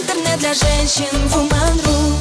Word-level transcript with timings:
Интернет 0.00 0.38
для 0.38 0.54
женщин 0.54 1.14
Woman.ru 1.28 2.14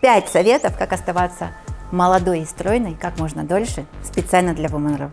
Пять 0.00 0.28
советов, 0.28 0.76
как 0.76 0.92
оставаться 0.92 1.52
молодой 1.92 2.40
и 2.40 2.44
стройной 2.44 2.96
как 3.00 3.20
можно 3.20 3.44
дольше, 3.44 3.86
специально 4.02 4.52
для 4.52 4.66
Woman.ru. 4.66 5.10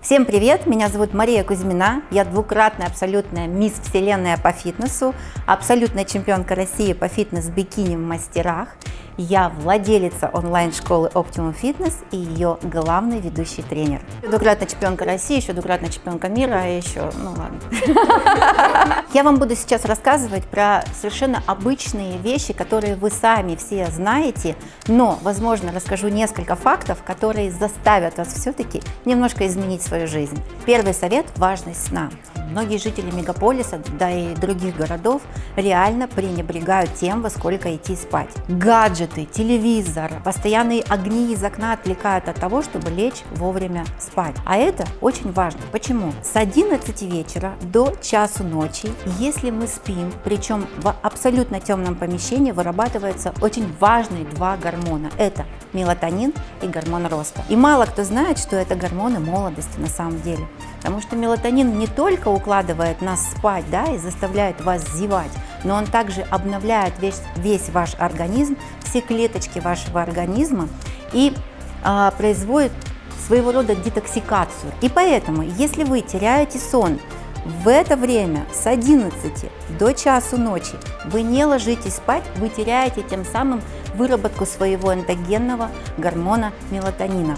Всем 0.00 0.24
привет, 0.24 0.66
меня 0.66 0.88
зовут 0.88 1.14
Мария 1.14 1.42
Кузьмина, 1.42 2.02
я 2.12 2.24
двукратная 2.24 2.86
абсолютная 2.86 3.48
мисс 3.48 3.72
Вселенная 3.82 4.38
по 4.38 4.52
фитнесу, 4.52 5.16
абсолютная 5.46 6.04
чемпионка 6.04 6.54
России 6.54 6.92
по 6.92 7.08
фитнес-бикини 7.08 7.96
в 7.96 8.00
мастерах– 8.00 8.68
я 9.20 9.50
владелица 9.50 10.30
онлайн-школы 10.32 11.10
Optimum 11.14 11.54
Fitness 11.60 11.94
и 12.10 12.16
ее 12.16 12.58
главный 12.62 13.20
ведущий 13.20 13.62
тренер. 13.62 14.00
Двукратная 14.22 14.66
чемпионка 14.66 15.04
России, 15.04 15.36
еще 15.36 15.52
двукратная 15.52 15.90
чемпионка 15.90 16.28
мира, 16.28 16.60
а 16.62 16.66
еще, 16.66 17.10
ну 17.16 17.30
ладно. 17.30 17.60
Я 19.12 19.24
вам 19.24 19.36
буду 19.36 19.56
сейчас 19.56 19.84
рассказывать 19.84 20.44
про 20.46 20.84
совершенно 20.94 21.42
обычные 21.46 22.16
вещи, 22.18 22.52
которые 22.52 22.94
вы 22.94 23.10
сами 23.10 23.56
все 23.56 23.86
знаете, 23.86 24.56
но, 24.86 25.18
возможно, 25.22 25.72
расскажу 25.72 26.08
несколько 26.08 26.54
фактов, 26.54 27.02
которые 27.04 27.50
заставят 27.50 28.18
вас 28.18 28.28
все-таки 28.28 28.82
немножко 29.04 29.46
изменить 29.46 29.82
свою 29.82 30.06
жизнь. 30.06 30.40
Первый 30.64 30.94
совет– 30.94 31.26
важность 31.36 31.88
сна. 31.88 32.10
Многие 32.50 32.78
жители 32.78 33.10
мегаполиса, 33.10 33.80
да 33.98 34.10
и 34.10 34.34
других 34.34 34.76
городов 34.76 35.22
реально 35.56 36.08
пренебрегают 36.08 36.94
тем, 36.94 37.22
во 37.22 37.30
сколько 37.30 37.74
идти 37.74 37.94
спать. 37.94 38.30
Гаджеты, 38.48 39.24
телевизор, 39.24 40.10
постоянные 40.24 40.82
огни 40.82 41.32
из 41.32 41.44
окна 41.44 41.74
отвлекают 41.74 42.28
от 42.28 42.36
того, 42.36 42.62
чтобы 42.62 42.90
лечь 42.90 43.22
вовремя 43.36 43.84
спать. 43.98 44.34
А 44.44 44.56
это 44.56 44.84
очень 45.00 45.32
важно. 45.32 45.60
Почему? 45.70 46.12
С 46.24 46.34
11 46.34 47.02
вечера 47.02 47.54
до 47.62 47.92
часу 48.02 48.42
ночи, 48.42 48.90
если 49.18 49.50
мы 49.50 49.68
спим, 49.68 50.12
причем 50.24 50.66
в 50.78 50.94
абсолютно 51.02 51.60
темном 51.60 51.94
помещении, 51.94 52.50
вырабатываются 52.50 53.32
очень 53.40 53.72
важные 53.78 54.24
два 54.24 54.56
гормона. 54.56 55.10
Это 55.18 55.46
мелатонин 55.72 56.34
и 56.62 56.66
гормон 56.66 57.06
роста. 57.06 57.44
И 57.48 57.54
мало 57.54 57.84
кто 57.84 58.02
знает, 58.02 58.38
что 58.38 58.56
это 58.56 58.74
гормоны 58.74 59.20
молодости 59.20 59.78
на 59.78 59.88
самом 59.88 60.20
деле. 60.22 60.46
Потому 60.78 61.00
что 61.00 61.14
мелатонин 61.14 61.78
не 61.78 61.86
только 61.86 62.28
укладывает 62.40 63.02
нас 63.02 63.30
спать 63.30 63.64
да, 63.70 63.84
и 63.84 63.98
заставляет 63.98 64.60
вас 64.62 64.82
зевать, 64.94 65.30
но 65.64 65.74
он 65.74 65.86
также 65.86 66.22
обновляет 66.22 66.94
весь, 67.00 67.22
весь 67.36 67.68
ваш 67.68 67.94
организм, 67.98 68.56
все 68.82 69.00
клеточки 69.00 69.58
вашего 69.58 70.02
организма 70.02 70.68
и 71.12 71.34
а, 71.84 72.10
производит 72.12 72.72
своего 73.26 73.52
рода 73.52 73.76
детоксикацию. 73.76 74.72
И 74.80 74.88
поэтому, 74.88 75.42
если 75.42 75.84
вы 75.84 76.00
теряете 76.00 76.58
сон 76.58 76.98
в 77.44 77.68
это 77.68 77.96
время 77.96 78.44
с 78.52 78.66
11 78.66 79.50
до 79.78 79.92
часу 79.92 80.36
ночи 80.36 80.74
вы 81.06 81.22
не 81.22 81.44
ложитесь 81.44 81.96
спать, 81.96 82.24
вы 82.36 82.48
теряете 82.48 83.02
тем 83.02 83.24
самым 83.24 83.62
выработку 83.94 84.46
своего 84.46 84.92
эндогенного 84.92 85.70
гормона 85.96 86.52
мелатонина 86.70 87.36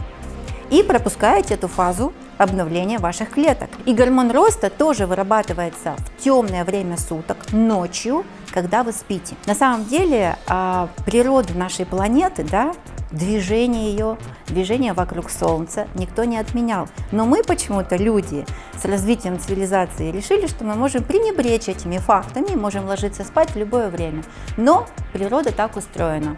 и 0.70 0.82
пропускаете 0.82 1.54
эту 1.54 1.68
фазу 1.68 2.12
обновления 2.42 2.98
ваших 2.98 3.30
клеток. 3.30 3.70
И 3.86 3.94
гормон 3.94 4.30
роста 4.30 4.70
тоже 4.70 5.06
вырабатывается 5.06 5.94
в 5.96 6.22
темное 6.22 6.64
время 6.64 6.96
суток, 6.96 7.52
ночью, 7.52 8.24
когда 8.52 8.82
вы 8.82 8.92
спите. 8.92 9.34
На 9.46 9.54
самом 9.54 9.86
деле 9.86 10.36
а, 10.46 10.88
природа 11.06 11.54
нашей 11.54 11.86
планеты, 11.86 12.44
да, 12.44 12.74
движение 13.12 13.90
ее, 13.90 14.16
движение 14.48 14.92
вокруг 14.92 15.30
Солнца 15.30 15.86
никто 15.94 16.24
не 16.24 16.38
отменял. 16.38 16.88
Но 17.12 17.24
мы 17.24 17.42
почему-то, 17.42 17.96
люди, 17.96 18.44
с 18.80 18.84
развитием 18.84 19.38
цивилизации 19.38 20.10
решили, 20.10 20.46
что 20.46 20.64
мы 20.64 20.74
можем 20.74 21.04
пренебречь 21.04 21.68
этими 21.68 21.98
фактами, 21.98 22.54
можем 22.54 22.86
ложиться 22.86 23.24
спать 23.24 23.50
в 23.50 23.56
любое 23.56 23.88
время. 23.88 24.22
Но 24.56 24.86
природа 25.12 25.52
так 25.52 25.76
устроена 25.76 26.36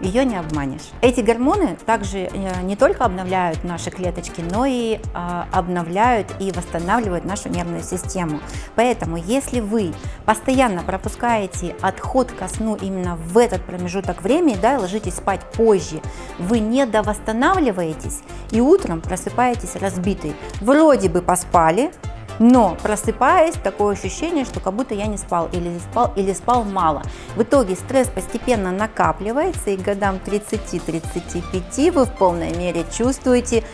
ее 0.00 0.24
не 0.24 0.36
обманешь. 0.36 0.90
Эти 1.00 1.20
гормоны 1.20 1.76
также 1.86 2.18
э, 2.18 2.62
не 2.62 2.76
только 2.76 3.04
обновляют 3.04 3.64
наши 3.64 3.90
клеточки, 3.90 4.40
но 4.40 4.66
и 4.66 5.00
а, 5.14 5.46
обновляют 5.52 6.26
и 6.40 6.52
восстанавливают 6.52 7.24
нашу 7.24 7.48
нервную 7.48 7.82
систему. 7.82 8.40
Поэтому, 8.74 9.16
если 9.16 9.60
вы 9.60 9.92
постоянно 10.24 10.82
пропускаете 10.82 11.74
отход 11.80 12.30
ко 12.32 12.48
сну 12.48 12.76
именно 12.76 13.16
в 13.16 13.38
этот 13.38 13.62
промежуток 13.64 14.22
времени, 14.22 14.56
да, 14.60 14.78
ложитесь 14.78 15.14
спать 15.14 15.40
позже, 15.54 16.00
вы 16.38 16.60
не 16.60 16.86
довосстанавливаетесь 16.86 18.20
и 18.50 18.60
утром 18.60 19.00
просыпаетесь 19.00 19.76
разбитый. 19.76 20.34
Вроде 20.60 21.08
бы 21.08 21.22
поспали, 21.22 21.90
но 22.38 22.76
просыпаясь, 22.82 23.54
такое 23.54 23.94
ощущение, 23.94 24.44
что 24.44 24.60
как 24.60 24.74
будто 24.74 24.94
я 24.94 25.06
не 25.06 25.16
спал 25.16 25.48
или 25.52 25.78
спал, 25.78 26.12
или 26.16 26.32
спал 26.32 26.64
мало. 26.64 27.02
В 27.36 27.42
итоге 27.42 27.74
стресс 27.74 28.08
постепенно 28.08 28.70
накапливается, 28.70 29.70
и 29.70 29.76
к 29.76 29.82
годам 29.82 30.18
30-35 30.24 31.92
вы 31.92 32.04
в 32.04 32.10
полной 32.10 32.56
мере 32.56 32.84
чувствуете 32.96 33.64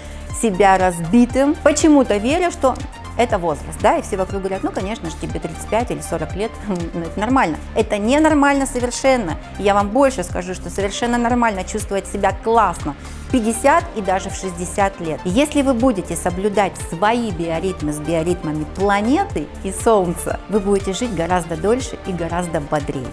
себя 0.40 0.78
разбитым, 0.78 1.54
почему-то 1.62 2.16
веря, 2.16 2.50
что 2.50 2.74
это 3.16 3.38
возраст, 3.38 3.78
да, 3.80 3.98
и 3.98 4.02
все 4.02 4.16
вокруг 4.16 4.42
говорят, 4.42 4.62
ну, 4.62 4.70
конечно 4.70 5.10
же, 5.10 5.16
тебе 5.20 5.40
35 5.40 5.90
или 5.90 6.00
40 6.00 6.36
лет, 6.36 6.50
ну, 6.94 7.00
это 7.02 7.18
нормально. 7.18 7.56
Это 7.74 7.98
не 7.98 8.18
нормально 8.18 8.66
совершенно. 8.66 9.36
Я 9.58 9.74
вам 9.74 9.88
больше 9.88 10.24
скажу, 10.24 10.54
что 10.54 10.70
совершенно 10.70 11.18
нормально 11.18 11.64
чувствовать 11.64 12.06
себя 12.06 12.36
классно 12.42 12.94
в 13.28 13.32
50 13.32 13.84
и 13.96 14.02
даже 14.02 14.30
в 14.30 14.34
60 14.34 15.00
лет. 15.00 15.20
Если 15.24 15.62
вы 15.62 15.74
будете 15.74 16.16
соблюдать 16.16 16.72
свои 16.88 17.30
биоритмы 17.30 17.92
с 17.92 17.98
биоритмами 17.98 18.64
планеты 18.76 19.46
и 19.62 19.72
Солнца, 19.72 20.40
вы 20.48 20.60
будете 20.60 20.92
жить 20.92 21.14
гораздо 21.14 21.56
дольше 21.56 21.98
и 22.06 22.12
гораздо 22.12 22.60
бодрее. 22.60 23.06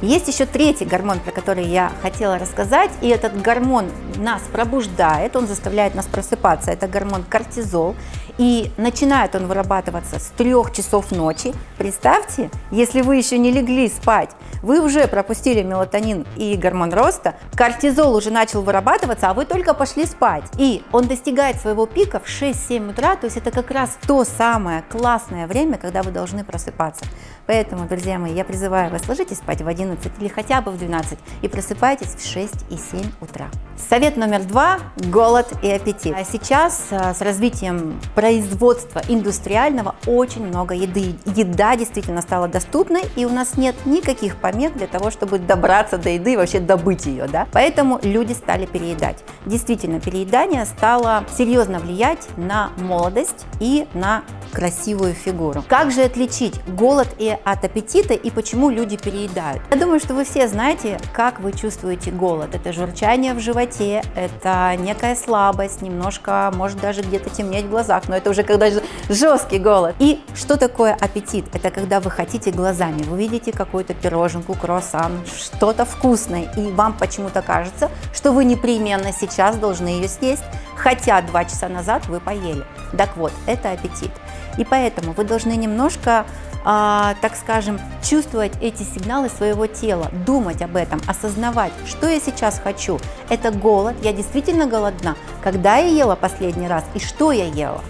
Есть 0.00 0.28
еще 0.28 0.46
третий 0.46 0.84
гормон, 0.84 1.18
про 1.18 1.32
который 1.32 1.64
я 1.64 1.90
хотела 2.02 2.38
рассказать, 2.38 2.90
и 3.00 3.08
этот 3.08 3.40
гормон 3.42 3.86
нас 4.16 4.42
пробуждает, 4.52 5.34
он 5.34 5.48
заставляет 5.48 5.96
нас 5.96 6.06
просыпаться, 6.06 6.70
это 6.70 6.86
гормон 6.86 7.24
кортизол, 7.24 7.96
и 8.38 8.70
начинает 8.76 9.34
он 9.34 9.48
вырабатываться 9.48 10.20
с 10.20 10.26
3 10.36 10.54
часов 10.72 11.10
ночи. 11.10 11.52
Представьте, 11.76 12.50
если 12.70 13.00
вы 13.00 13.16
еще 13.16 13.38
не 13.38 13.50
легли 13.50 13.88
спать, 13.88 14.30
вы 14.62 14.80
уже 14.80 15.08
пропустили 15.08 15.62
мелатонин 15.62 16.24
и 16.36 16.56
гормон 16.56 16.92
роста, 16.92 17.34
кортизол 17.56 18.14
уже 18.14 18.30
начал 18.30 18.62
вырабатываться, 18.62 19.30
а 19.30 19.34
вы 19.34 19.44
только 19.44 19.74
пошли 19.74 20.06
спать. 20.06 20.44
И 20.58 20.84
он 20.92 21.08
достигает 21.08 21.60
своего 21.60 21.86
пика 21.86 22.20
в 22.20 22.28
6-7 22.28 22.90
утра, 22.90 23.16
то 23.16 23.26
есть 23.26 23.36
это 23.36 23.50
как 23.50 23.72
раз 23.72 23.98
то 24.06 24.24
самое 24.24 24.84
классное 24.88 25.48
время, 25.48 25.76
когда 25.76 26.04
вы 26.04 26.12
должны 26.12 26.44
просыпаться. 26.44 27.04
Поэтому, 27.46 27.88
друзья 27.88 28.18
мои, 28.18 28.34
я 28.34 28.44
призываю 28.44 28.90
вас, 28.90 29.08
ложитесь 29.08 29.38
спать 29.38 29.62
в 29.62 29.68
11 29.68 29.87
или 30.20 30.28
хотя 30.28 30.60
бы 30.60 30.70
в 30.70 30.78
12 30.78 31.18
и 31.42 31.48
просыпайтесь 31.48 32.14
в 32.16 32.26
6 32.26 32.54
и 32.70 32.76
7 32.76 33.10
утра. 33.20 33.48
Совет 33.88 34.16
номер 34.16 34.42
два– 34.42 34.78
голод 34.96 35.46
и 35.62 35.70
аппетит. 35.70 36.14
А 36.16 36.24
сейчас 36.24 36.88
а, 36.90 37.14
с 37.14 37.20
развитием 37.20 38.00
производства 38.14 39.00
индустриального 39.08 39.94
очень 40.06 40.46
много 40.46 40.74
еды. 40.74 41.14
Еда 41.24 41.76
действительно 41.76 42.20
стала 42.20 42.48
доступной, 42.48 43.02
и 43.16 43.24
у 43.24 43.30
нас 43.30 43.56
нет 43.56 43.76
никаких 43.86 44.36
помех 44.36 44.76
для 44.76 44.88
того, 44.88 45.10
чтобы 45.10 45.38
добраться 45.38 45.96
до 45.96 46.10
еды 46.10 46.32
и 46.32 46.36
вообще 46.36 46.58
добыть 46.58 47.06
ее, 47.06 47.28
да. 47.28 47.46
Поэтому 47.52 48.00
люди 48.02 48.32
стали 48.32 48.66
переедать. 48.66 49.24
Действительно, 49.46 50.00
переедание 50.00 50.66
стало 50.66 51.24
серьезно 51.36 51.78
влиять 51.78 52.26
на 52.36 52.70
молодость 52.78 53.46
и 53.60 53.86
на 53.94 54.22
красивую 54.52 55.14
фигуру. 55.14 55.62
Как 55.68 55.92
же 55.92 56.02
отличить 56.02 56.60
голод 56.66 57.08
и 57.18 57.36
от 57.44 57.64
аппетита 57.64 58.14
и 58.14 58.30
почему 58.30 58.70
люди 58.70 58.96
переедают? 58.96 59.62
Думаю, 59.78 60.00
что 60.00 60.14
вы 60.14 60.24
все 60.24 60.48
знаете, 60.48 60.98
как 61.12 61.38
вы 61.38 61.52
чувствуете 61.52 62.10
голод. 62.10 62.52
Это 62.52 62.72
журчание 62.72 63.32
в 63.32 63.38
животе, 63.38 64.02
это 64.16 64.74
некая 64.76 65.14
слабость, 65.14 65.82
немножко, 65.82 66.50
может 66.56 66.80
даже 66.80 67.02
где-то 67.02 67.30
темнеть 67.30 67.66
в 67.66 67.70
глазах, 67.70 68.08
но 68.08 68.16
это 68.16 68.30
уже 68.30 68.42
когда 68.42 68.66
жесткий 69.08 69.58
голод. 69.60 69.94
И 70.00 70.20
что 70.34 70.56
такое 70.56 70.94
аппетит? 70.94 71.44
Это 71.54 71.70
когда 71.70 72.00
вы 72.00 72.10
хотите 72.10 72.50
глазами, 72.50 73.02
вы 73.04 73.18
видите 73.18 73.52
какую-то 73.52 73.94
пироженку, 73.94 74.54
круассан, 74.54 75.12
что-то 75.26 75.84
вкусное, 75.84 76.52
и 76.56 76.72
вам 76.72 76.94
почему-то 76.94 77.40
кажется, 77.40 77.88
что 78.12 78.32
вы 78.32 78.44
непременно 78.44 79.12
сейчас 79.12 79.56
должны 79.56 79.88
ее 79.88 80.08
съесть, 80.08 80.44
хотя 80.74 81.22
два 81.22 81.44
часа 81.44 81.68
назад 81.68 82.06
вы 82.06 82.18
поели. 82.18 82.64
Так 82.96 83.16
вот, 83.16 83.32
это 83.46 83.70
аппетит. 83.70 84.10
И 84.56 84.64
поэтому 84.64 85.12
вы 85.12 85.22
должны 85.22 85.52
немножко 85.52 86.26
а, 86.64 87.14
так 87.20 87.36
скажем, 87.36 87.78
чувствовать 88.02 88.52
эти 88.60 88.82
сигналы 88.82 89.28
своего 89.28 89.66
тела, 89.66 90.10
думать 90.26 90.62
об 90.62 90.76
этом, 90.76 91.00
осознавать, 91.06 91.72
что 91.86 92.08
я 92.08 92.20
сейчас 92.20 92.60
хочу. 92.62 92.98
Это 93.28 93.50
голод, 93.50 93.96
я 94.02 94.12
действительно 94.12 94.66
голодна. 94.66 95.16
Когда 95.42 95.76
я 95.76 95.88
ела 95.88 96.16
последний 96.16 96.68
раз 96.68 96.84
и 96.94 96.98
что 96.98 97.32
я 97.32 97.46
ела? 97.46 97.82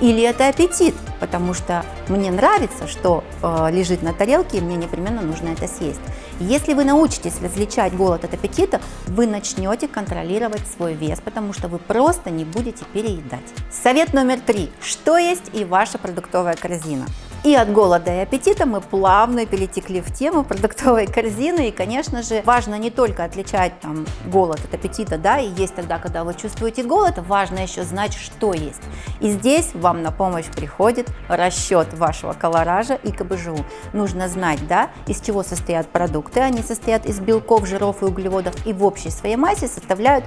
Или 0.00 0.22
это 0.22 0.48
аппетит, 0.48 0.96
потому 1.20 1.54
что 1.54 1.84
мне 2.08 2.32
нравится, 2.32 2.88
что 2.88 3.22
э, 3.40 3.68
лежит 3.70 4.02
на 4.02 4.12
тарелке, 4.12 4.58
и 4.58 4.60
мне 4.60 4.74
непременно 4.74 5.22
нужно 5.22 5.50
это 5.50 5.68
съесть. 5.68 6.00
Если 6.40 6.74
вы 6.74 6.82
научитесь 6.82 7.40
различать 7.40 7.94
голод 7.94 8.24
от 8.24 8.34
аппетита, 8.34 8.80
вы 9.06 9.28
начнете 9.28 9.86
контролировать 9.86 10.62
свой 10.76 10.94
вес, 10.94 11.20
потому 11.20 11.52
что 11.52 11.68
вы 11.68 11.78
просто 11.78 12.30
не 12.30 12.44
будете 12.44 12.84
переедать. 12.92 13.40
Совет 13.70 14.12
номер 14.12 14.40
три. 14.40 14.72
Что 14.82 15.18
есть 15.18 15.50
и 15.52 15.64
ваша 15.64 15.98
продуктовая 15.98 16.56
корзина? 16.56 17.06
И 17.44 17.56
от 17.56 17.72
голода 17.72 18.14
и 18.14 18.18
аппетита 18.18 18.66
мы 18.66 18.80
плавно 18.80 19.46
перетекли 19.46 20.00
в 20.00 20.14
тему 20.14 20.44
продуктовой 20.44 21.08
корзины. 21.08 21.68
И, 21.68 21.72
конечно 21.72 22.22
же, 22.22 22.40
важно 22.44 22.78
не 22.78 22.90
только 22.90 23.24
отличать 23.24 23.80
там, 23.80 24.06
голод 24.26 24.60
от 24.64 24.72
аппетита, 24.72 25.18
да, 25.18 25.40
и 25.40 25.48
есть 25.48 25.74
тогда, 25.74 25.98
когда 25.98 26.22
вы 26.22 26.34
чувствуете 26.34 26.84
голод, 26.84 27.18
важно 27.18 27.58
еще 27.58 27.82
знать, 27.82 28.14
что 28.14 28.52
есть. 28.52 28.80
И 29.18 29.28
здесь 29.30 29.70
вам 29.74 30.02
на 30.02 30.12
помощь 30.12 30.46
приходит 30.46 31.08
расчет 31.26 31.92
вашего 31.94 32.32
колоража 32.32 32.94
и 32.94 33.10
КБЖУ. 33.10 33.64
Нужно 33.92 34.28
знать, 34.28 34.64
да, 34.68 34.90
из 35.08 35.20
чего 35.20 35.42
состоят 35.42 35.88
продукты. 35.88 36.38
Они 36.38 36.62
состоят 36.62 37.06
из 37.06 37.18
белков, 37.18 37.66
жиров 37.66 38.02
и 38.02 38.04
углеводов 38.04 38.54
и 38.64 38.72
в 38.72 38.84
общей 38.84 39.10
своей 39.10 39.34
массе 39.34 39.66
составляют 39.66 40.24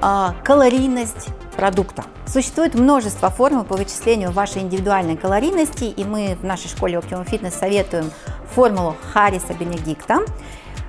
а, 0.00 0.36
калорийность 0.44 1.28
продукта. 1.52 2.04
Существует 2.26 2.74
множество 2.74 3.30
формул 3.30 3.64
по 3.64 3.76
вычислению 3.76 4.32
вашей 4.32 4.62
индивидуальной 4.62 5.16
калорийности, 5.16 5.84
и 5.84 6.04
мы 6.04 6.36
в 6.40 6.44
нашей 6.44 6.68
школе 6.68 6.98
Optimum 6.98 7.28
Fitness 7.28 7.58
советуем 7.58 8.10
формулу 8.54 8.96
Харриса 9.12 9.54
Бенедикта. 9.54 10.20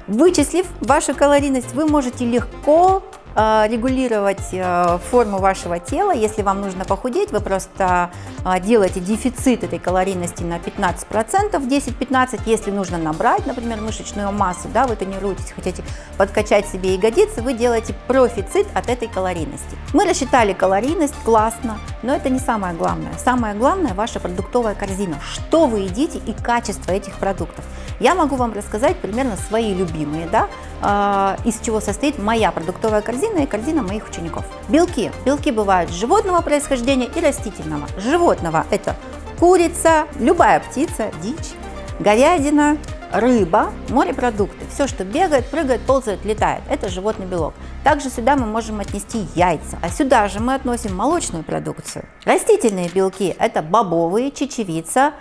Вычислив 0.07 0.65
вашу 0.81 1.15
калорийность, 1.15 1.73
вы 1.73 1.85
можете 1.85 2.25
легко 2.25 3.03
регулировать 3.35 4.49
э, 4.51 4.99
форму 5.09 5.39
вашего 5.39 5.79
тела. 5.79 6.11
Если 6.11 6.43
вам 6.43 6.61
нужно 6.61 6.85
похудеть, 6.85 7.31
вы 7.31 7.39
просто 7.39 8.11
э, 8.45 8.59
делаете 8.59 8.99
дефицит 8.99 9.63
этой 9.63 9.79
калорийности 9.79 10.43
на 10.43 10.57
15%, 10.57 11.51
10-15%. 11.51 12.41
Если 12.45 12.69
нужно 12.69 12.99
набрать, 12.99 13.45
например, 13.47 13.81
мышечную 13.81 14.31
массу, 14.31 14.67
да, 14.71 14.85
вы 14.85 14.95
тренируетесь, 14.95 15.51
хотите 15.51 15.83
подкачать 16.17 16.67
себе 16.67 16.93
ягодицы, 16.93 17.41
вы 17.41 17.53
делаете 17.53 17.95
профицит 18.07 18.67
от 18.75 18.87
этой 18.87 19.07
калорийности. 19.07 19.75
Мы 19.93 20.05
рассчитали 20.05 20.53
калорийность, 20.53 21.15
классно, 21.23 21.79
но 22.03 22.13
это 22.13 22.29
не 22.29 22.39
самое 22.39 22.75
главное. 22.75 23.13
Самое 23.23 23.55
главное 23.55 23.95
ваша 23.95 24.19
продуктовая 24.19 24.75
корзина. 24.75 25.17
Что 25.23 25.65
вы 25.65 25.79
едите 25.79 26.19
и 26.19 26.33
качество 26.33 26.91
этих 26.91 27.15
продуктов. 27.15 27.65
Я 27.99 28.13
могу 28.15 28.35
вам 28.35 28.53
рассказать 28.53 28.97
примерно 28.97 29.37
свои 29.37 29.73
любимые, 29.73 30.27
да, 30.27 31.37
из 31.45 31.59
чего 31.61 31.79
состоит 31.79 32.19
моя 32.19 32.51
продуктовая 32.51 33.01
корзина 33.01 33.22
корзина 33.23 33.43
и 33.43 33.45
корзина 33.45 33.81
моих 33.83 34.07
учеников. 34.09 34.45
Белки. 34.67 35.11
Белки 35.25 35.51
бывают 35.51 35.89
животного 35.91 36.41
происхождения 36.41 37.05
и 37.05 37.21
растительного. 37.21 37.87
Животного– 37.97 38.65
это 38.71 38.95
курица, 39.39 40.07
любая 40.19 40.59
птица, 40.59 41.09
дичь, 41.21 41.53
говядина, 41.99 42.77
рыба, 43.13 43.71
морепродукты. 43.89 44.65
Все, 44.73 44.87
что 44.87 45.05
бегает, 45.05 45.45
прыгает, 45.45 45.81
ползает, 45.81 46.25
летает. 46.25 46.63
Это 46.69 46.89
животный 46.89 47.25
белок. 47.25 47.53
Также 47.83 48.09
сюда 48.09 48.35
мы 48.35 48.45
можем 48.45 48.81
отнести 48.81 49.25
яйца. 49.35 49.77
А 49.81 49.89
сюда 49.89 50.27
же 50.27 50.39
мы 50.39 50.55
относим 50.55 50.95
молочную 50.95 51.43
продукцию. 51.45 52.05
Растительные 52.25 52.89
белки– 52.89 53.35
это 53.39 53.61
бобовые, 53.61 54.31
чечевица, 54.31 55.13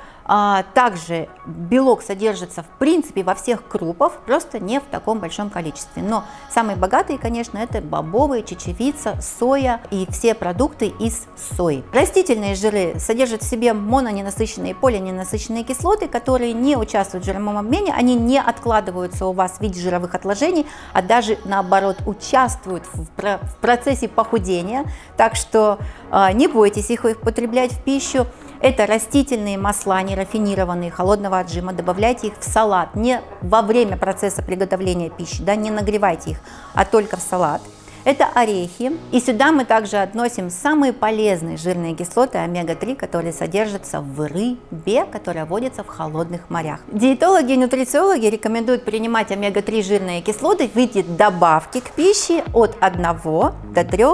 также 0.75 1.29
белок 1.47 2.03
содержится 2.03 2.63
в 2.63 2.79
принципе 2.79 3.23
во 3.23 3.35
всех 3.35 3.67
крупах, 3.67 4.19
просто 4.27 4.61
не 4.61 4.81
в 4.81 4.85
таком 4.85 5.19
большом 5.19 5.51
количестве. 5.51 6.03
Но 6.03 6.25
самые 6.51 6.77
богатые, 6.77 7.19
конечно, 7.19 7.59
это 7.59 7.81
бобовые, 7.81 8.43
чечевица, 8.43 9.21
соя 9.21 9.81
и 9.91 10.07
все 10.11 10.35
продукты 10.35 10.87
из 10.87 11.27
сои. 11.57 11.83
Растительные 11.93 12.55
жиры 12.55 12.99
содержат 12.99 13.43
в 13.43 13.49
себе 13.49 13.73
мононенасыщенные 13.73 14.73
и 14.73 14.75
полиненасыщенные 14.75 15.65
кислоты, 15.65 16.09
которые 16.09 16.53
не 16.53 16.77
участвуют 16.77 17.25
в 17.25 17.27
жировом 17.27 17.59
обмене, 17.59 17.93
они 17.93 18.15
не 18.15 18.41
откладываются 18.41 19.27
у 19.27 19.33
вас 19.33 19.53
в 19.53 19.61
виде 19.61 19.81
жировых 19.81 20.15
отложений, 20.15 20.67
а 20.93 21.03
даже 21.03 21.39
наоборот 21.45 21.99
участвуют 22.07 22.85
в 22.93 23.57
процессе 23.61 24.09
похудения. 24.09 24.85
Так 25.17 25.37
что 25.37 25.79
а, 26.11 26.33
не 26.33 26.49
бойтесь 26.49 26.91
их 26.91 27.05
употреблять 27.05 27.73
в 27.73 27.83
пищу. 27.83 28.27
Это 28.63 28.87
растительные 28.87 29.59
масла, 29.59 30.01
не 30.03 30.15
рафинированные, 30.15 30.93
холодного 30.93 31.41
отжима. 31.41 31.73
Добавляйте 31.73 32.29
их 32.29 32.35
в 32.39 32.45
салат, 32.45 32.95
не 32.95 33.21
во 33.41 33.61
время 33.61 33.97
процесса 33.97 34.41
приготовления 34.41 35.11
пищи, 35.11 35.43
да, 35.43 35.57
не 35.57 35.73
нагревайте 35.73 36.31
их, 36.31 36.39
а 36.73 36.85
только 36.85 37.17
в 37.17 37.21
салат. 37.21 37.61
Это 38.05 38.27
орехи. 38.33 38.93
И 39.11 39.21
сюда 39.21 39.51
мы 39.51 39.65
также 39.65 39.97
относим 39.97 40.49
самые 40.49 40.93
полезные 40.93 41.57
жирные 41.57 41.97
кислоты 41.97 42.39
омега-3, 42.39 42.95
которые 42.95 43.33
содержатся 43.33 44.01
в 44.01 44.21
рыбе, 44.29 45.07
которая 45.11 45.45
водится 45.45 45.83
в 45.83 45.89
холодных 45.89 46.49
морях. 46.49 46.81
Диетологи 46.93 47.55
и 47.55 47.57
нутрициологи 47.57 48.27
рекомендуют 48.27 48.85
принимать 48.85 49.33
омега-3 49.33 49.83
жирные 49.83 50.21
кислоты 50.23 50.69
в 50.69 50.77
виде 50.77 51.03
добавки 51.03 51.81
к 51.81 51.91
пище 51.91 52.45
от 52.55 52.77
1 52.79 53.03
до 53.03 53.85
3 53.85 54.05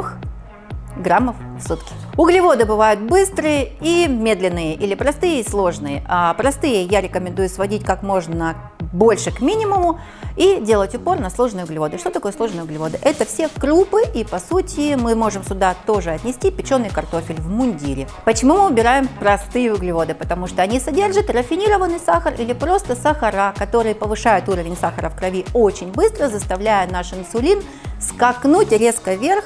граммов 0.96 1.36
в 1.58 1.68
сутки. 1.68 2.07
Углеводы 2.18 2.64
бывают 2.64 2.98
быстрые 2.98 3.74
и 3.80 4.08
медленные, 4.08 4.74
или 4.74 4.96
простые 4.96 5.38
и 5.38 5.48
сложные. 5.48 6.02
А 6.08 6.34
простые 6.34 6.82
я 6.82 7.00
рекомендую 7.00 7.48
сводить 7.48 7.84
как 7.84 8.02
можно 8.02 8.56
больше 8.92 9.30
к 9.30 9.40
минимуму 9.40 10.00
и 10.36 10.58
делать 10.60 10.96
упор 10.96 11.20
на 11.20 11.30
сложные 11.30 11.64
углеводы. 11.64 11.96
Что 11.96 12.10
такое 12.10 12.32
сложные 12.32 12.64
углеводы? 12.64 12.98
Это 13.02 13.24
все 13.24 13.48
крупы 13.48 14.02
и 14.16 14.24
по 14.24 14.40
сути 14.40 14.96
мы 14.96 15.14
можем 15.14 15.44
сюда 15.44 15.76
тоже 15.86 16.10
отнести 16.10 16.50
печеный 16.50 16.90
картофель 16.90 17.40
в 17.40 17.48
мундире. 17.48 18.08
Почему 18.24 18.54
мы 18.54 18.66
убираем 18.66 19.06
простые 19.20 19.72
углеводы? 19.72 20.14
Потому 20.14 20.48
что 20.48 20.60
они 20.60 20.80
содержат 20.80 21.30
рафинированный 21.30 22.00
сахар 22.00 22.34
или 22.36 22.52
просто 22.52 22.96
сахара, 22.96 23.54
которые 23.56 23.94
повышают 23.94 24.48
уровень 24.48 24.76
сахара 24.76 25.08
в 25.08 25.16
крови 25.16 25.46
очень 25.54 25.92
быстро, 25.92 26.28
заставляя 26.28 26.90
наш 26.90 27.12
инсулин 27.12 27.62
скакнуть 28.00 28.72
резко 28.72 29.14
вверх 29.14 29.44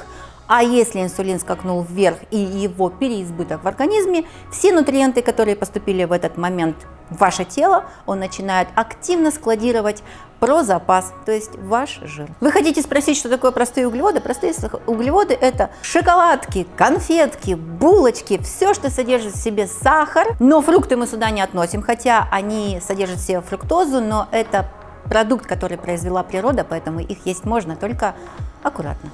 а 0.55 0.63
если 0.63 1.03
инсулин 1.03 1.41
скакнул 1.41 1.81
вверх 1.83 2.19
и 2.31 2.37
его 2.37 2.91
переизбыток 2.91 3.65
в 3.65 3.67
организме, 3.67 4.25
все 4.51 4.71
нутриенты, 4.71 5.23
которые 5.23 5.57
поступили 5.57 6.05
в 6.05 6.13
этот 6.13 6.37
момент 6.37 6.77
в 7.09 7.17
ваше 7.17 7.47
тело, 7.47 7.87
он 8.05 8.19
начинает 8.19 8.69
активно 8.75 9.31
складировать 9.31 10.03
про 10.41 10.63
запас, 10.63 11.15
то 11.25 11.33
есть 11.33 11.57
ваш 11.57 12.01
жир. 12.03 12.29
Вы 12.41 12.53
хотите 12.53 12.83
спросить, 12.83 13.17
что 13.17 13.31
такое 13.31 13.51
простые 13.51 13.89
углеводы? 13.89 14.21
Простые 14.21 14.53
углеводы– 14.87 15.33
это 15.41 15.71
шоколадки, 15.81 16.67
конфетки, 16.77 17.55
булочки, 17.55 18.39
все, 18.43 18.75
что 18.75 18.91
содержит 18.91 19.33
в 19.33 19.43
себе 19.43 19.67
сахар, 19.67 20.37
но 20.39 20.61
фрукты 20.61 20.99
мы 20.99 21.07
сюда 21.07 21.31
не 21.31 21.41
относим, 21.41 21.81
хотя 21.81 22.29
они 22.31 22.79
содержат 22.87 23.21
в 23.21 23.27
себе 23.27 23.41
фруктозу, 23.41 24.03
но 24.03 24.29
это 24.33 24.69
продукт, 25.05 25.47
который 25.47 25.79
произвела 25.79 26.23
природа, 26.23 26.63
поэтому 26.69 27.01
их 27.01 27.25
есть 27.25 27.47
можно, 27.47 27.75
только 27.75 28.15
аккуратно. 28.63 29.09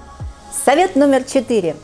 Совет 0.52 0.96
номер 0.96 1.24
четыре. 1.24 1.76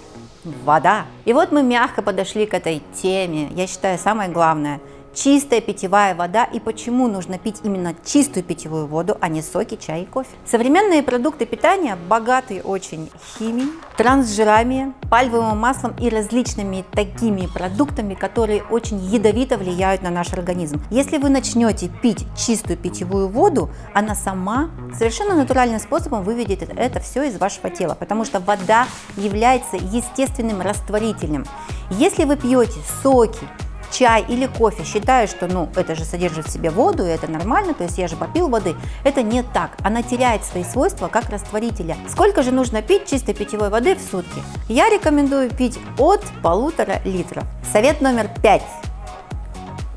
Вода. 0.64 1.04
И 1.24 1.32
вот 1.32 1.52
мы 1.52 1.62
мягко 1.62 2.02
подошли 2.02 2.46
к 2.46 2.54
этой 2.54 2.82
теме. 3.00 3.48
Я 3.54 3.66
считаю, 3.66 3.98
самое 3.98 4.30
главное– 4.30 4.80
чистая 5.14 5.60
питьевая 5.60 6.14
вода 6.14 6.44
и 6.44 6.60
почему 6.60 7.08
нужно 7.08 7.38
пить 7.38 7.60
именно 7.62 7.94
чистую 8.04 8.44
питьевую 8.44 8.86
воду, 8.86 9.16
а 9.20 9.28
не 9.28 9.42
соки, 9.42 9.76
чай 9.76 10.02
и 10.02 10.06
кофе. 10.06 10.30
Современные 10.44 11.02
продукты 11.02 11.46
питания 11.46 11.96
богаты 12.08 12.60
очень 12.62 13.10
химией, 13.38 13.68
трансжирами, 13.96 14.92
пальмовым 15.10 15.58
маслом 15.58 15.94
и 16.00 16.08
различными 16.08 16.84
такими 16.92 17.46
продуктами, 17.46 18.14
которые 18.14 18.62
очень 18.64 18.98
ядовито 18.98 19.56
влияют 19.56 20.02
на 20.02 20.10
наш 20.10 20.32
организм. 20.32 20.82
Если 20.90 21.18
вы 21.18 21.28
начнете 21.28 21.88
пить 22.02 22.26
чистую 22.36 22.76
питьевую 22.76 23.28
воду, 23.28 23.70
она 23.94 24.14
сама 24.14 24.70
совершенно 24.96 25.34
натуральным 25.34 25.78
способом 25.78 26.24
выведет 26.24 26.62
это 26.76 27.00
все 27.00 27.24
из 27.24 27.38
вашего 27.38 27.70
тела, 27.70 27.94
потому 27.94 28.24
что 28.24 28.40
вода 28.40 28.86
является 29.16 29.76
естественным 29.76 30.60
растворителем. 30.60 31.44
Если 31.90 32.24
вы 32.24 32.36
пьете 32.36 32.80
соки, 33.02 33.46
чай 33.94 34.24
или 34.28 34.46
кофе, 34.46 34.84
считая, 34.84 35.26
что 35.26 35.46
ну, 35.46 35.68
это 35.76 35.94
же 35.94 36.04
содержит 36.04 36.46
в 36.46 36.50
себе 36.50 36.70
воду, 36.70 37.04
и 37.04 37.08
это 37.08 37.30
нормально, 37.30 37.74
то 37.74 37.84
есть 37.84 37.96
я 37.98 38.08
же 38.08 38.16
попил 38.16 38.48
воды, 38.48 38.74
это 39.04 39.22
не 39.22 39.42
так. 39.42 39.70
Она 39.82 40.02
теряет 40.02 40.44
свои 40.44 40.64
свойства 40.64 41.08
как 41.08 41.30
растворителя. 41.30 41.96
Сколько 42.08 42.42
же 42.42 42.50
нужно 42.50 42.82
пить 42.82 43.06
чистой 43.06 43.34
питьевой 43.34 43.70
воды 43.70 43.94
в 43.94 44.00
сутки? 44.00 44.42
Я 44.68 44.88
рекомендую 44.88 45.50
пить 45.50 45.78
от 45.98 46.22
полутора 46.42 47.00
литров. 47.04 47.44
Совет 47.72 48.00
номер 48.00 48.28
пять. 48.42 48.62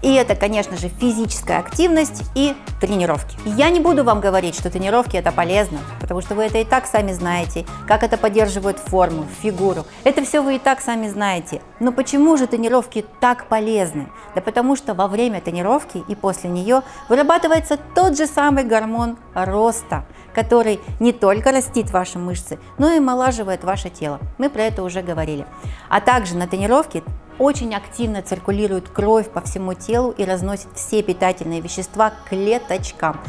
И 0.01 0.13
это, 0.13 0.35
конечно 0.35 0.77
же, 0.77 0.89
физическая 0.89 1.59
активность 1.59 2.23
и 2.35 2.55
тренировки. 2.79 3.37
Я 3.45 3.69
не 3.69 3.79
буду 3.79 4.03
вам 4.03 4.21
говорить, 4.21 4.55
что 4.55 4.69
тренировки 4.69 5.17
это 5.17 5.31
полезно, 5.31 5.79
потому 5.99 6.21
что 6.21 6.35
вы 6.35 6.43
это 6.43 6.59
и 6.59 6.63
так 6.63 6.85
сами 6.85 7.11
знаете, 7.11 7.65
как 7.87 8.03
это 8.03 8.17
поддерживает 8.17 8.79
форму, 8.79 9.25
фигуру. 9.41 9.85
Это 10.03 10.23
все 10.23 10.41
вы 10.41 10.55
и 10.55 10.59
так 10.59 10.81
сами 10.81 11.07
знаете. 11.07 11.61
Но 11.79 11.91
почему 11.91 12.37
же 12.37 12.47
тренировки 12.47 13.05
так 13.19 13.47
полезны? 13.47 14.09
Да 14.35 14.41
потому 14.41 14.75
что 14.75 14.93
во 14.93 15.07
время 15.07 15.41
тренировки 15.41 16.03
и 16.07 16.15
после 16.15 16.49
нее 16.49 16.83
вырабатывается 17.09 17.77
тот 17.95 18.17
же 18.17 18.27
самый 18.27 18.63
гормон 18.63 19.17
роста, 19.33 20.05
который 20.33 20.79
не 20.99 21.13
только 21.13 21.51
растит 21.51 21.89
ваши 21.89 22.19
мышцы, 22.19 22.59
но 22.77 22.91
и 22.91 22.97
омолаживает 22.99 23.63
ваше 23.63 23.89
тело. 23.89 24.19
Мы 24.37 24.49
про 24.49 24.63
это 24.63 24.83
уже 24.83 25.01
говорили. 25.01 25.47
А 25.89 26.01
также 26.01 26.35
на 26.35 26.47
тренировке 26.47 27.03
очень 27.39 27.75
активно 27.75 28.21
циркулирует 28.21 28.89
кровь 28.89 29.29
по 29.29 29.41
всему 29.41 29.73
телу 29.73 30.11
и 30.11 30.25
разносит 30.25 30.67
все 30.75 31.01
питательные 31.01 31.61
вещества 31.61 32.11
к 32.11 32.29
клеточкам. 32.29 33.19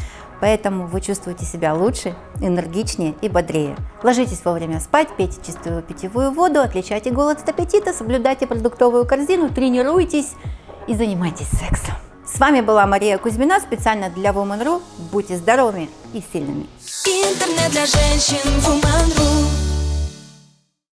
Поэтому 0.40 0.86
вы 0.86 1.00
чувствуете 1.00 1.44
себя 1.44 1.74
лучше, 1.74 2.14
энергичнее 2.40 3.14
и 3.20 3.28
бодрее. 3.28 3.76
Ложитесь 4.02 4.44
вовремя 4.44 4.80
спать, 4.80 5.08
пейте 5.16 5.40
чистую 5.44 5.82
питьевую 5.82 6.30
воду, 6.30 6.60
отличайте 6.60 7.10
голод 7.10 7.40
от 7.40 7.48
аппетита, 7.48 7.92
соблюдайте 7.92 8.46
продуктовую 8.46 9.04
корзину, 9.04 9.48
тренируйтесь 9.48 10.32
и 10.86 10.94
занимайтесь 10.94 11.48
сексом. 11.48 11.94
С 12.24 12.38
вами 12.38 12.60
была 12.60 12.86
Мария 12.86 13.18
Кузьмина 13.18 13.58
специально 13.58 14.10
для 14.10 14.30
Woman.ru. 14.30 14.82
Будьте 15.10 15.36
здоровыми 15.36 15.88
и 16.12 16.22
сильными. 16.32 16.66
Интернет 17.06 17.70
для 17.72 17.86
женщин 17.86 18.46
Woman.ru 18.60 19.67